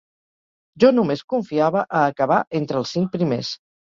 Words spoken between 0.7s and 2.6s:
Jo només confiava a acabar